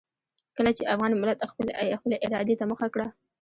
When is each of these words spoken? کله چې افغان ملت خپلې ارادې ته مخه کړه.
کله 0.57 0.71
چې 0.77 0.89
افغان 0.93 1.11
ملت 1.21 1.39
خپلې 1.51 1.71
ارادې 2.25 2.55
ته 2.59 2.65
مخه 2.71 2.87
کړه. 2.93 3.07